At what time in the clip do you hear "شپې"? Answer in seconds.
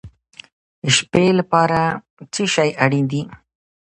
0.97-1.25